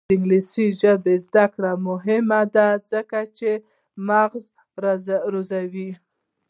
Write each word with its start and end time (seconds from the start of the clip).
د 0.07 0.11
انګلیسي 0.15 0.65
ژبې 0.81 1.15
زده 1.25 1.45
کړه 1.53 1.71
مهمه 1.87 2.41
ده 2.55 2.67
ځکه 2.91 3.19
چې 3.37 3.49
مغز 4.07 4.45
روزي. 5.33 5.89